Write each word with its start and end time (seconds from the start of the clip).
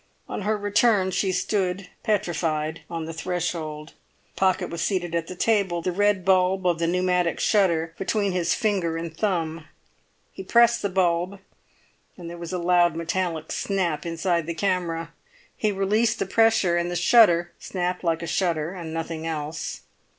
On 0.27 0.41
her 0.41 0.57
return 0.57 1.11
she 1.11 1.31
stood 1.31 1.87
petrified 2.01 2.81
on 2.89 3.05
the 3.05 3.13
threshold. 3.13 3.93
Pocket 4.35 4.71
was 4.71 4.81
seated 4.81 5.13
at 5.13 5.27
the 5.27 5.35
table, 5.35 5.83
the 5.83 5.91
red 5.91 6.25
bulb 6.25 6.65
of 6.65 6.79
the 6.79 6.87
pneumatic 6.87 7.39
shutter 7.39 7.93
between 7.99 8.31
his 8.31 8.55
finger 8.55 8.97
and 8.97 9.15
thumb; 9.15 9.65
he 10.31 10.41
pressed 10.43 10.81
the 10.81 10.89
bulb, 10.89 11.37
and 12.17 12.27
there 12.27 12.39
was 12.39 12.51
a 12.51 12.57
loud 12.57 12.95
metallic 12.95 13.51
snap 13.51 14.03
inside 14.03 14.47
the 14.47 14.55
camera; 14.55 15.13
he 15.55 15.71
released 15.71 16.17
the 16.17 16.25
pressure, 16.25 16.75
and 16.77 16.89
the 16.89 16.95
shutter 16.95 17.51
snapped 17.59 18.03
like 18.03 18.23
a 18.23 18.25
shutter 18.25 18.73
and 18.73 18.91
nothing 18.95 19.27
else. 19.27 19.81